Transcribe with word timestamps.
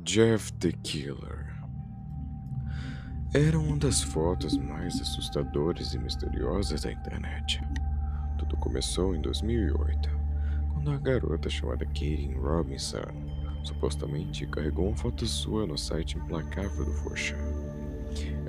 Jeff 0.00 0.52
the 0.60 0.72
Killer 0.84 1.46
era 3.34 3.58
uma 3.58 3.78
das 3.78 4.02
fotos 4.02 4.56
mais 4.58 5.00
assustadoras 5.00 5.94
e 5.94 5.98
misteriosas 5.98 6.82
da 6.82 6.92
internet. 6.92 7.62
Tudo 8.38 8.58
começou 8.58 9.16
em 9.16 9.22
2008, 9.22 10.10
quando 10.74 10.90
a 10.90 10.98
garota 10.98 11.48
chamada 11.48 11.86
Katie 11.86 12.34
Robinson 12.34 13.06
supostamente 13.64 14.46
carregou 14.48 14.88
uma 14.88 14.96
foto 14.96 15.26
sua 15.26 15.66
no 15.66 15.78
site 15.78 16.18
implacável 16.18 16.84
do 16.84 16.92
Forchan. 16.92 17.38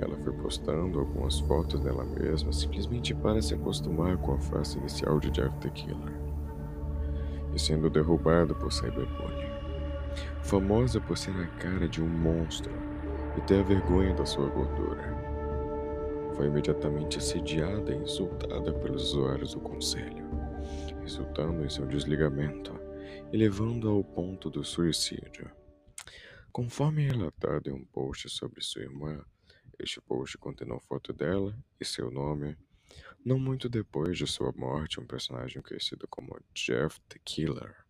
Ela 0.02 0.18
foi 0.18 0.34
postando 0.34 1.00
algumas 1.00 1.40
fotos 1.40 1.80
dela 1.80 2.04
mesma 2.04 2.52
simplesmente 2.52 3.14
para 3.14 3.40
se 3.40 3.54
acostumar 3.54 4.18
com 4.18 4.34
a 4.34 4.38
face 4.38 4.76
inicial 4.78 5.18
de 5.18 5.30
Jeff 5.30 5.56
the 5.60 5.70
Killer 5.70 6.14
e 7.54 7.58
sendo 7.58 7.88
derrubada 7.88 8.54
por 8.54 8.70
cyberbullying. 8.70 9.47
Famosa 10.42 11.00
por 11.00 11.18
ser 11.18 11.36
a 11.36 11.46
cara 11.58 11.88
de 11.88 12.02
um 12.02 12.08
monstro 12.08 12.72
e 13.36 13.40
ter 13.42 13.60
a 13.60 13.62
vergonha 13.62 14.14
da 14.14 14.24
sua 14.24 14.48
gordura. 14.48 15.02
Foi 16.34 16.46
imediatamente 16.46 17.18
assediada 17.18 17.92
e 17.92 17.98
insultada 17.98 18.72
pelos 18.72 19.12
usuários 19.12 19.54
do 19.54 19.60
conselho, 19.60 20.26
resultando 21.00 21.64
em 21.64 21.68
seu 21.68 21.86
desligamento 21.86 22.72
e 23.32 23.36
levando 23.36 23.88
ao 23.88 24.02
ponto 24.02 24.48
do 24.48 24.64
suicídio. 24.64 25.50
Conforme 26.52 27.06
relatado 27.06 27.68
em 27.68 27.72
um 27.72 27.84
post 27.84 28.28
sobre 28.30 28.62
sua 28.62 28.82
irmã, 28.82 29.22
este 29.78 30.00
post 30.00 30.38
contendo 30.38 30.78
foto 30.80 31.12
dela 31.12 31.56
e 31.80 31.84
seu 31.84 32.10
nome. 32.10 32.56
Não 33.24 33.38
muito 33.38 33.68
depois 33.68 34.16
de 34.16 34.26
sua 34.26 34.52
morte, 34.56 35.00
um 35.00 35.06
personagem 35.06 35.60
conhecido 35.62 36.06
como 36.08 36.40
Jeff 36.54 36.98
the 37.08 37.18
Killer 37.24 37.87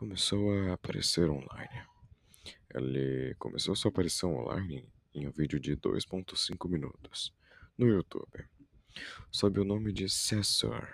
começou 0.00 0.50
a 0.50 0.72
aparecer 0.72 1.28
online. 1.28 1.82
Ele 2.74 3.34
começou 3.38 3.76
sua 3.76 3.90
aparição 3.90 4.34
online 4.34 4.88
em 5.14 5.28
um 5.28 5.30
vídeo 5.30 5.60
de 5.60 5.76
2.5 5.76 6.70
minutos 6.70 7.34
no 7.76 7.86
YouTube, 7.86 8.48
sob 9.30 9.60
o 9.60 9.64
nome 9.64 9.92
de 9.92 10.08
Cessor. 10.08 10.88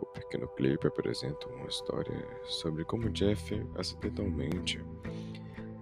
O 0.00 0.06
pequeno 0.06 0.48
clipe 0.54 0.86
apresenta 0.86 1.46
uma 1.48 1.66
história 1.66 2.26
sobre 2.44 2.82
como 2.86 3.10
Jeff 3.10 3.54
acidentalmente 3.76 4.80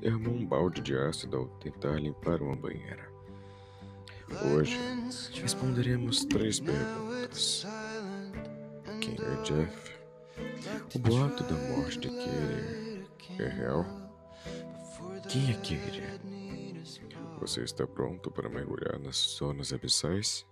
derramou 0.00 0.34
um 0.34 0.44
balde 0.44 0.80
de 0.80 0.96
ácido 0.96 1.36
ao 1.36 1.46
tentar 1.60 2.00
limpar 2.00 2.42
uma 2.42 2.56
banheira. 2.56 3.08
Hoje 4.52 4.76
responderemos 5.40 6.24
três 6.24 6.58
perguntas: 6.58 7.64
Quem 9.00 9.14
é 9.14 9.42
Jeff? 9.42 9.99
O 10.94 10.98
boato 10.98 11.44
da 11.44 11.54
morte 11.54 12.08
Katie 12.08 13.06
é 13.38 13.48
real? 13.48 13.84
Quem 15.28 15.50
é 15.50 15.54
Katie? 15.54 16.20
Você 17.40 17.62
está 17.62 17.86
pronto 17.86 18.30
para 18.30 18.48
mergulhar 18.48 18.98
nas 18.98 19.16
zonas 19.16 19.72
abissais? 19.72 20.46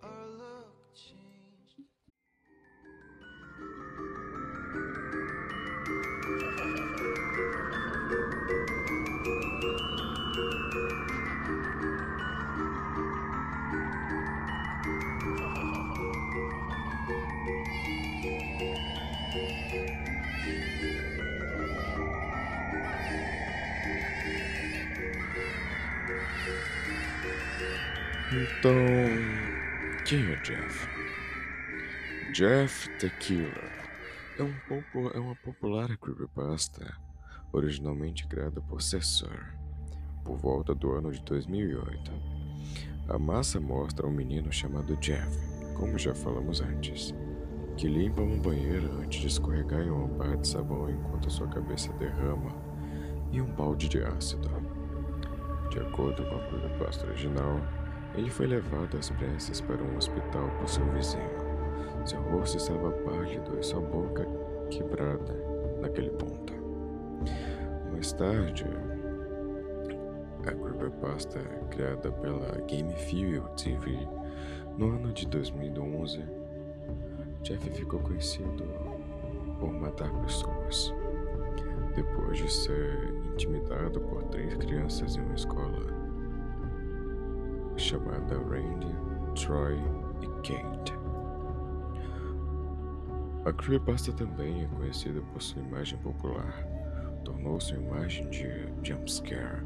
Então, 28.38 28.72
quem 30.04 30.30
é 30.30 30.36
Jeff? 30.36 30.88
Jeff 32.32 32.88
Killer 33.18 33.72
é, 34.38 34.42
um 34.44 34.54
popu 34.68 35.08
é 35.12 35.18
uma 35.18 35.34
popular 35.34 35.96
creepypasta 35.96 36.96
originalmente 37.52 38.28
criada 38.28 38.60
por 38.60 38.80
Cessor 38.80 39.44
por 40.24 40.36
volta 40.36 40.72
do 40.72 40.92
ano 40.92 41.10
de 41.10 41.20
2008. 41.22 42.12
A 43.08 43.18
massa 43.18 43.58
mostra 43.58 44.06
um 44.06 44.12
menino 44.12 44.52
chamado 44.52 44.96
Jeff, 44.98 45.36
como 45.74 45.98
já 45.98 46.14
falamos 46.14 46.60
antes, 46.60 47.12
que 47.76 47.88
limpa 47.88 48.22
uma 48.22 48.40
banheira 48.40 48.88
antes 49.02 49.20
de 49.20 49.26
escorregar 49.26 49.80
em 49.80 49.90
uma 49.90 50.06
barra 50.06 50.36
de 50.36 50.46
sabão 50.46 50.88
enquanto 50.88 51.28
sua 51.28 51.48
cabeça 51.48 51.92
derrama 51.94 52.54
em 53.32 53.40
um 53.40 53.52
balde 53.52 53.88
de 53.88 54.00
ácido. 54.00 54.48
De 55.70 55.80
acordo 55.80 56.24
com 56.24 56.36
a 56.36 56.46
creepypasta 56.46 57.04
original, 57.08 57.60
ele 58.18 58.30
foi 58.30 58.46
levado 58.46 58.96
às 58.96 59.10
pressas 59.10 59.60
para 59.60 59.82
um 59.82 59.96
hospital 59.96 60.50
por 60.58 60.68
seu 60.68 60.84
vizinho. 60.92 61.48
Seu 62.04 62.20
rosto 62.22 62.56
estava 62.56 62.90
pálido 62.90 63.58
e 63.58 63.62
sua 63.62 63.80
boca 63.80 64.26
quebrada 64.70 65.34
naquele 65.80 66.10
ponto. 66.10 66.52
Mais 67.92 68.12
tarde, 68.12 68.64
a 70.46 70.52
creepypasta 70.52 71.38
criada 71.70 72.10
pela 72.10 72.60
GameFuel 72.62 73.44
TV 73.56 73.96
no 74.76 74.90
ano 74.96 75.12
de 75.12 75.26
2011, 75.26 76.24
Jeff 77.42 77.70
ficou 77.70 78.00
conhecido 78.00 78.64
por 79.60 79.72
matar 79.72 80.10
pessoas. 80.22 80.92
Depois 81.94 82.38
de 82.38 82.52
ser 82.52 83.14
intimidado 83.32 84.00
por 84.00 84.24
três 84.24 84.54
crianças 84.54 85.16
em 85.16 85.20
uma 85.20 85.34
escola 85.34 86.07
chamada 87.78 88.36
Randy, 88.36 88.94
Troy 89.34 89.78
e 90.20 90.26
Kate. 90.42 90.98
A 93.44 93.52
creepypasta 93.52 94.12
também 94.12 94.64
é 94.64 94.66
conhecida 94.66 95.20
por 95.32 95.40
sua 95.40 95.62
imagem 95.62 95.98
popular. 96.00 96.66
Tornou-se 97.24 97.72
uma 97.74 97.96
imagem 97.96 98.28
de 98.30 98.48
jumpscare 98.82 99.64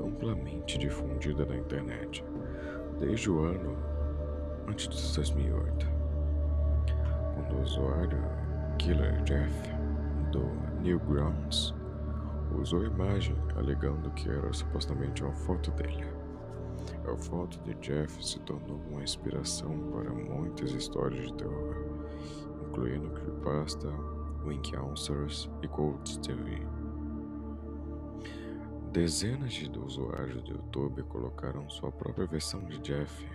amplamente 0.00 0.78
difundida 0.78 1.44
na 1.44 1.56
internet 1.56 2.24
desde 2.98 3.30
o 3.30 3.40
ano 3.40 3.76
antes 4.68 4.88
de 4.88 5.14
2008, 5.16 5.86
quando 7.34 7.56
o 7.56 7.62
usuário 7.62 8.22
Killer 8.78 9.22
Jeff 9.24 9.52
do 10.30 10.44
Newgrounds 10.80 11.74
usou 12.58 12.82
a 12.82 12.86
imagem 12.86 13.36
alegando 13.56 14.10
que 14.12 14.28
era 14.28 14.52
supostamente 14.52 15.22
uma 15.22 15.32
foto 15.32 15.70
dele. 15.72 16.11
A 17.04 17.16
foto 17.16 17.58
de 17.64 17.74
Jeff 17.80 18.24
se 18.24 18.38
tornou 18.40 18.80
uma 18.88 19.02
inspiração 19.02 19.76
para 19.90 20.10
muitas 20.12 20.70
histórias 20.70 21.26
de 21.26 21.34
terror, 21.34 21.74
incluindo 22.64 23.10
Creepypasta, 23.10 23.88
Wink 24.44 24.76
Answers 24.76 25.50
e 25.62 25.68
Cold 25.68 26.20
TV. 26.20 26.62
Dezenas 28.92 29.52
de 29.52 29.68
usuários 29.76 30.42
do 30.44 30.52
YouTube 30.52 31.02
colocaram 31.04 31.68
sua 31.68 31.90
própria 31.90 32.26
versão 32.26 32.64
de 32.66 32.78
Jeff. 32.78 33.26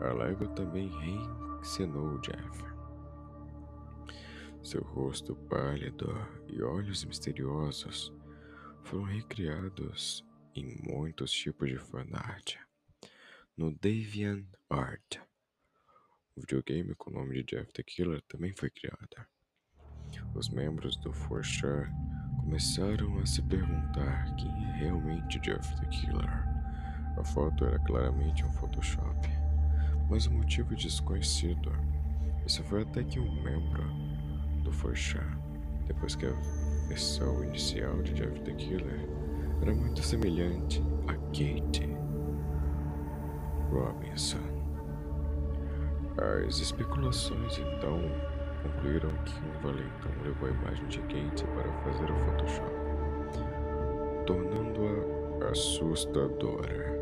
A 0.00 0.12
Lego 0.12 0.48
também 0.48 0.88
reencenou 0.88 2.18
Jeff. 2.18 2.64
Seu 4.62 4.82
rosto 4.82 5.36
pálido 5.48 6.12
e 6.48 6.60
olhos 6.60 7.04
misteriosos 7.04 8.12
foram 8.82 9.04
recriados 9.04 10.26
em 10.56 10.76
muitos 10.82 11.30
tipos 11.30 11.68
de 11.68 11.78
fanart 11.78 12.63
no 13.56 13.72
DeviantArt. 13.72 15.20
O 16.36 16.40
videogame 16.40 16.94
com 16.96 17.10
o 17.10 17.14
nome 17.14 17.42
de 17.42 17.56
Jeff 17.56 17.72
the 17.72 17.82
Killer 17.84 18.20
também 18.26 18.52
foi 18.52 18.68
criado. 18.68 19.26
Os 20.34 20.48
membros 20.48 20.96
do 20.96 21.12
4 21.12 21.86
começaram 22.40 23.18
a 23.20 23.26
se 23.26 23.40
perguntar 23.42 24.34
quem 24.36 24.50
é 24.50 24.72
realmente 24.78 25.38
Jeff 25.40 25.76
the 25.76 25.86
Killer. 25.86 26.28
A 27.16 27.24
foto 27.24 27.64
era 27.64 27.78
claramente 27.78 28.44
um 28.44 28.52
Photoshop, 28.54 29.28
mas 30.10 30.26
o 30.26 30.32
motivo 30.32 30.74
é 30.74 30.76
desconhecido. 30.76 31.72
Isso 32.44 32.62
foi 32.64 32.82
até 32.82 33.04
que 33.04 33.20
um 33.20 33.42
membro 33.42 33.84
do 34.64 34.72
4 34.72 35.44
depois 35.86 36.16
que 36.16 36.26
a 36.26 36.32
versão 36.88 37.44
inicial 37.44 38.02
de 38.02 38.14
Jeff 38.14 38.40
the 38.40 38.52
Killer 38.54 39.08
era 39.62 39.72
muito 39.72 40.02
semelhante 40.02 40.82
a 41.06 41.14
Kate 41.28 42.03
Robinson. 43.74 44.38
As 46.46 46.60
especulações 46.60 47.58
então 47.58 48.00
concluíram 48.62 49.10
que 49.24 49.34
um 49.40 49.60
valentão 49.60 50.12
levou 50.22 50.48
a 50.48 50.52
imagem 50.52 50.86
de 50.86 51.00
Kate 51.00 51.44
para 51.44 51.72
fazer 51.82 52.08
o 52.08 52.14
Photoshop, 52.14 52.70
tornando-a 54.26 55.50
assustadora. 55.50 56.94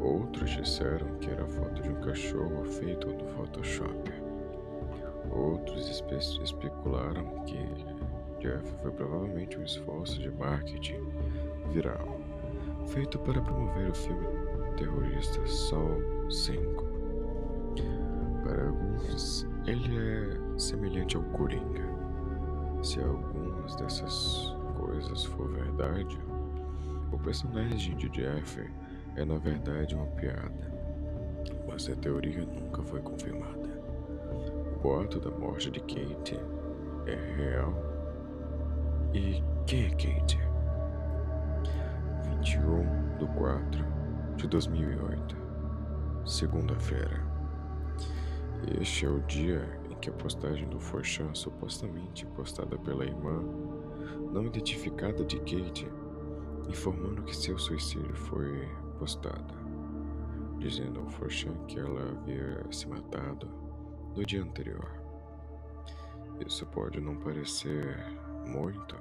Outros 0.00 0.50
disseram 0.50 1.06
que 1.18 1.30
era 1.30 1.44
a 1.44 1.48
foto 1.48 1.80
de 1.80 1.88
um 1.88 2.00
cachorro 2.00 2.64
feito 2.64 3.06
no 3.06 3.28
Photoshop. 3.28 4.12
Outros 5.30 5.88
espe 5.88 6.16
especularam 6.42 7.44
que 7.44 7.58
Jeff 8.40 8.64
foi 8.82 8.90
provavelmente 8.90 9.56
um 9.58 9.62
esforço 9.62 10.20
de 10.20 10.30
marketing 10.30 11.00
viral 11.70 12.20
feito 12.88 13.18
para 13.20 13.40
promover 13.40 13.90
o 13.90 13.94
filme 13.94 14.43
terrorista 14.76 15.46
Sol 15.46 16.00
5. 16.30 16.84
Para 18.42 18.68
alguns, 18.68 19.46
ele 19.66 19.96
é 19.96 20.58
semelhante 20.58 21.16
ao 21.16 21.22
Coringa. 21.22 21.84
Se 22.82 23.00
algumas 23.00 23.74
dessas 23.76 24.54
coisas 24.78 25.24
for 25.24 25.48
verdade, 25.50 26.18
o 27.12 27.18
personagem 27.18 27.96
de 27.96 28.08
Jeff 28.10 28.70
é 29.16 29.24
na 29.24 29.38
verdade 29.38 29.94
uma 29.94 30.06
piada, 30.06 30.72
mas 31.66 31.88
a 31.88 31.96
teoria 31.96 32.44
nunca 32.44 32.82
foi 32.82 33.00
confirmada. 33.00 33.82
O 34.76 34.80
boato 34.82 35.18
da 35.20 35.30
morte 35.30 35.70
de 35.70 35.80
Kate 35.80 36.38
é 37.06 37.34
real? 37.36 37.72
E 39.14 39.42
quem 39.66 39.86
é 39.86 39.90
Kate? 39.90 40.38
21 42.40 43.16
de 43.18 43.26
4 43.38 43.93
de 44.36 44.48
2008, 44.48 45.36
segunda-feira. 46.26 47.24
Este 48.80 49.06
é 49.06 49.08
o 49.08 49.20
dia 49.20 49.80
em 49.88 49.94
que 49.96 50.10
a 50.10 50.12
postagem 50.12 50.68
do 50.68 50.80
Forchan, 50.80 51.32
supostamente 51.34 52.26
postada 52.26 52.76
pela 52.78 53.04
irmã 53.04 53.42
não 54.32 54.44
identificada 54.44 55.24
de 55.24 55.38
Kate, 55.38 55.88
informando 56.68 57.22
que 57.22 57.36
seu 57.36 57.58
suicídio 57.58 58.14
foi 58.14 58.68
postado, 58.98 59.54
dizendo 60.58 61.00
ao 61.00 61.08
Forchan 61.08 61.54
que 61.68 61.78
ela 61.78 62.10
havia 62.10 62.64
se 62.72 62.88
matado 62.88 63.48
no 64.16 64.24
dia 64.24 64.42
anterior. 64.42 64.90
Isso 66.44 66.66
pode 66.66 67.00
não 67.00 67.16
parecer 67.16 68.04
muito, 68.46 68.96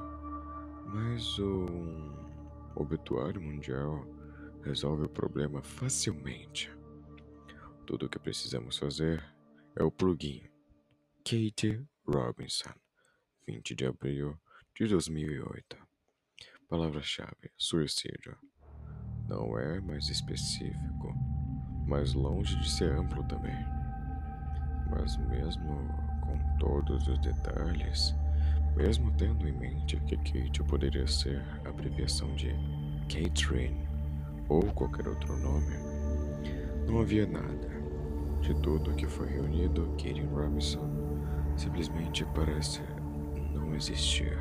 mas 0.85 1.39
um 1.39 2.11
obituário 2.75 3.41
mundial 3.41 4.05
resolve 4.63 5.05
o 5.05 5.09
problema 5.09 5.61
facilmente. 5.61 6.71
Tudo 7.85 8.05
o 8.05 8.09
que 8.09 8.19
precisamos 8.19 8.77
fazer 8.77 9.23
é 9.75 9.83
o 9.83 9.91
plugin 9.91 10.41
Kate 11.23 11.85
Robinson, 12.05 12.73
20 13.47 13.75
de 13.75 13.85
abril 13.85 14.37
de 14.75 14.87
2008. 14.87 15.77
Palavra-chave: 16.67 17.51
suicídio. 17.57 18.37
Não 19.27 19.57
é 19.57 19.79
mais 19.79 20.09
específico, 20.09 21.13
mas 21.87 22.13
longe 22.13 22.57
de 22.59 22.69
ser 22.69 22.91
amplo 22.91 23.23
também. 23.27 23.55
Mas 24.89 25.17
mesmo 25.29 25.87
com 26.21 26.57
todos 26.59 27.07
os 27.07 27.19
detalhes, 27.19 28.13
mesmo 28.75 29.15
tendo 29.17 29.47
em 29.47 29.53
mente 29.53 29.99
que 30.01 30.17
Kate 30.17 30.63
poderia 30.63 31.07
ser 31.07 31.41
a 31.65 31.69
abreviação 31.69 32.33
de 32.35 32.53
Catherine 33.07 33.92
ou 34.49 34.63
qualquer 34.73 35.07
outro 35.07 35.37
nome, 35.37 35.77
não 36.87 37.01
havia 37.01 37.25
nada. 37.25 37.73
De 38.41 38.53
tudo 38.55 38.93
que 38.93 39.07
foi 39.07 39.27
reunido, 39.27 39.87
Katie 39.91 40.25
Robinson 40.25 40.89
simplesmente 41.55 42.25
parece 42.35 42.81
não 43.53 43.73
existir. 43.73 44.37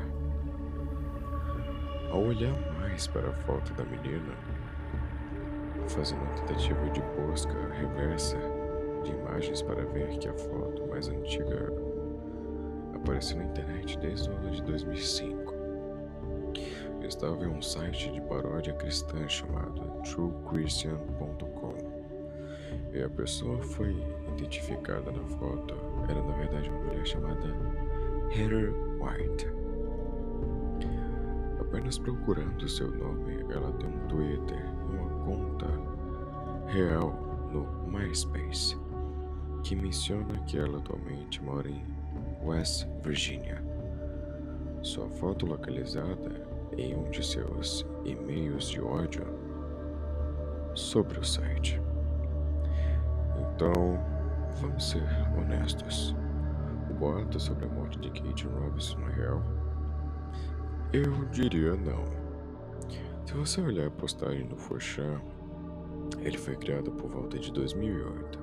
Ao 2.11 2.21
olhar 2.21 2.53
mais 2.79 3.07
para 3.07 3.29
a 3.29 3.33
foto 3.33 3.73
da 3.73 3.85
menina, 3.85 4.33
fazendo 5.87 6.21
uma 6.21 6.33
tentativa 6.33 6.89
de 6.89 7.01
busca 7.01 7.53
reversa 7.73 8.37
de 9.03 9.11
imagens 9.11 9.61
para 9.61 9.85
ver 9.85 10.17
que 10.17 10.27
a 10.27 10.33
foto 10.33 10.87
mais 10.87 11.07
antiga 11.07 11.71
apareceu 12.93 13.37
na 13.37 13.45
internet 13.45 13.97
desde 13.99 14.29
o 14.29 14.33
ano 14.33 14.51
de 14.51 14.63
2005. 14.63 15.42
Estava 17.13 17.45
em 17.45 17.47
um 17.47 17.61
site 17.61 18.11
de 18.11 18.19
paródia 18.21 18.73
cristã 18.73 19.29
chamado 19.29 19.83
truechristian.com. 20.01 21.75
E 22.91 23.03
a 23.03 23.07
pessoa 23.07 23.61
foi 23.61 23.95
identificada 24.35 25.11
na 25.11 25.23
foto 25.37 25.75
era 26.09 26.23
na 26.23 26.35
verdade 26.35 26.71
uma 26.71 26.79
mulher 26.79 27.05
chamada 27.05 27.55
Heather 28.35 28.73
White. 28.99 29.47
Apenas 31.61 31.99
procurando 31.99 32.67
seu 32.67 32.89
nome, 32.89 33.45
ela 33.53 33.71
tem 33.73 33.87
um 33.87 34.07
Twitter 34.07 34.65
uma 34.89 35.07
conta 35.23 35.67
real 36.65 37.11
no 37.51 37.63
MySpace 37.91 38.75
que 39.63 39.75
menciona 39.75 40.33
que 40.47 40.57
ela 40.57 40.79
atualmente 40.79 41.43
mora 41.43 41.69
em 41.69 41.85
West 42.43 42.87
Virginia. 43.03 43.63
Sua 44.81 45.07
foto 45.11 45.45
localizada 45.45 46.52
em 46.77 46.95
um 46.95 47.09
de 47.09 47.25
seus 47.25 47.85
e-mails 48.05 48.69
de 48.69 48.81
ódio 48.81 49.25
sobre 50.73 51.19
o 51.19 51.23
site. 51.23 51.81
Então, 53.37 53.99
vamos 54.61 54.89
ser 54.89 55.03
honestos. 55.37 56.15
O 56.89 56.93
boato 56.93 57.39
sobre 57.39 57.65
a 57.65 57.69
morte 57.69 57.99
de 57.99 58.09
Kate 58.09 58.47
Robinson 58.47 58.99
é 59.09 59.13
real? 59.13 59.43
Eu 60.91 61.25
diria 61.31 61.75
não. 61.75 62.03
Se 63.25 63.33
você 63.33 63.61
olhar 63.61 63.87
a 63.87 63.91
postagem 63.91 64.45
do 64.47 64.55
Forchan, 64.55 65.19
ele 66.19 66.37
foi 66.37 66.55
criado 66.55 66.91
por 66.91 67.09
volta 67.09 67.39
de 67.39 67.51
2008 67.51 68.39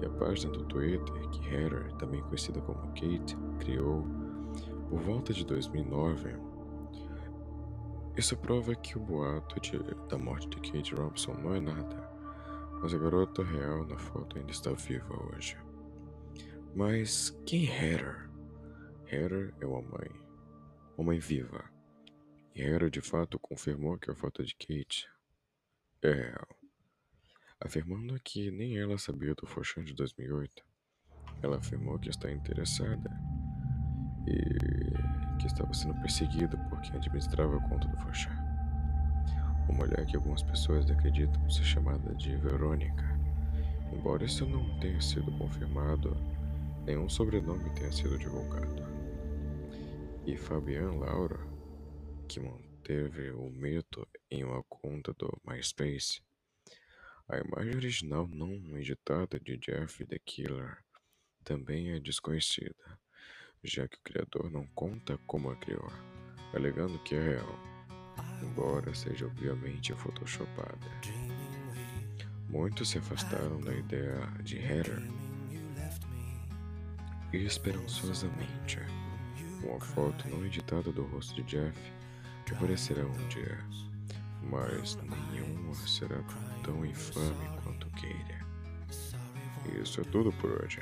e 0.00 0.06
a 0.06 0.10
página 0.10 0.52
do 0.52 0.64
Twitter 0.64 1.14
que 1.30 1.54
Heather, 1.54 1.92
também 1.94 2.20
conhecida 2.22 2.60
como 2.60 2.80
Kate, 2.88 3.36
criou 3.60 4.04
por 4.88 5.00
volta 5.00 5.32
de 5.32 5.44
2009. 5.44 6.47
Isso 8.18 8.36
prova 8.36 8.74
que 8.74 8.98
o 8.98 9.00
boato 9.00 9.60
de, 9.60 9.78
da 10.08 10.18
morte 10.18 10.48
de 10.48 10.72
Kate 10.72 10.92
Robinson 10.94 11.34
não 11.34 11.54
é 11.54 11.60
nada, 11.60 12.10
mas 12.82 12.92
a 12.92 12.98
garota 12.98 13.44
real 13.44 13.86
na 13.86 13.96
foto 13.96 14.36
ainda 14.36 14.50
está 14.50 14.72
viva 14.72 15.14
hoje. 15.32 15.56
Mas 16.74 17.30
quem 17.46 17.68
é 17.68 17.92
Heather? 17.92 18.28
Heather 19.06 19.54
é 19.60 19.66
uma 19.66 19.82
mãe, 19.82 20.10
uma 20.96 21.06
mãe 21.06 21.18
viva. 21.20 21.64
E 22.54 22.60
Heather 22.60 22.90
de 22.90 23.00
fato 23.00 23.38
confirmou 23.38 23.96
que 23.96 24.10
a 24.10 24.14
foto 24.16 24.44
de 24.44 24.54
Kate 24.56 25.08
é 26.02 26.12
real 26.12 26.58
afirmando 27.60 28.18
que 28.20 28.50
nem 28.50 28.78
ela 28.78 28.98
sabia 28.98 29.34
do 29.34 29.46
Forchan 29.46 29.84
de 29.84 29.94
2008. 29.94 30.64
Ela 31.42 31.58
afirmou 31.58 31.98
que 31.98 32.08
está 32.08 32.30
interessada 32.30 33.10
e 34.28 35.38
que 35.38 35.46
estava 35.46 35.72
sendo 35.72 35.94
perseguida 36.00 36.56
por 36.68 36.80
quem 36.82 36.96
administrava 36.96 37.56
a 37.56 37.68
conta 37.68 37.88
do 37.88 37.96
Forchan. 37.98 38.36
Uma 39.68 39.86
mulher 39.86 40.04
que 40.06 40.16
algumas 40.16 40.42
pessoas 40.42 40.90
acreditam 40.90 41.48
ser 41.48 41.64
chamada 41.64 42.14
de 42.14 42.36
Verônica. 42.36 43.04
Embora 43.92 44.24
isso 44.24 44.46
não 44.46 44.78
tenha 44.80 45.00
sido 45.00 45.30
confirmado, 45.38 46.16
nenhum 46.84 47.08
sobrenome 47.08 47.70
tenha 47.70 47.92
sido 47.92 48.18
divulgado. 48.18 48.86
E 50.26 50.36
Fabian 50.36 50.92
Laura, 50.92 51.38
que 52.28 52.40
manteve 52.40 53.30
o 53.30 53.48
mito 53.48 54.06
em 54.30 54.44
uma 54.44 54.62
conta 54.64 55.14
do 55.14 55.40
MySpace, 55.46 56.20
a 57.28 57.38
imagem 57.38 57.76
original 57.76 58.26
não 58.26 58.78
editada 58.78 59.38
de 59.38 59.56
Jeff 59.58 60.04
the 60.06 60.18
Killer 60.24 60.78
também 61.44 61.92
é 61.92 62.00
desconhecida, 62.00 62.98
já 63.64 63.86
que 63.86 63.96
o 63.96 64.02
criador 64.02 64.50
não 64.50 64.66
conta 64.74 65.18
como 65.26 65.50
a 65.50 65.56
criou, 65.56 65.90
alegando 66.54 66.98
que 67.00 67.14
é 67.14 67.22
real, 67.22 67.58
embora 68.42 68.94
seja 68.94 69.26
obviamente 69.26 69.92
photoshopada. 69.94 70.86
Muitos 72.48 72.90
se 72.90 72.98
afastaram 72.98 73.60
da 73.60 73.74
ideia 73.74 74.26
de 74.42 74.56
Heather 74.58 75.02
esperançosamente 77.30 78.78
uma 79.62 79.78
foto 79.78 80.26
não 80.30 80.46
editada 80.46 80.90
do 80.90 81.04
rosto 81.04 81.34
de 81.34 81.42
Jeff 81.42 81.78
aparecerá 82.50 83.04
um 83.04 83.28
dia 83.28 83.58
mas 84.42 84.96
nenhuma 85.32 85.74
será 85.74 86.22
tão 86.64 86.84
infame 86.84 87.48
quanto 87.62 87.88
queira. 87.90 88.46
Isso 89.82 90.00
é 90.00 90.04
tudo 90.04 90.32
por 90.32 90.62
hoje. 90.62 90.80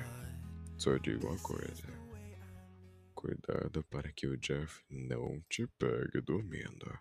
Só 0.77 0.97
digo 0.99 1.27
uma 1.27 1.39
coisa. 1.39 2.06
Cuidado 3.27 3.83
para 3.91 4.13
que 4.13 4.29
o 4.29 4.37
Jeff 4.37 4.85
não 4.89 5.43
te 5.49 5.67
pegue 5.67 6.21
dormindo. 6.21 6.97